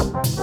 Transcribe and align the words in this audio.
Bye. 0.00 0.39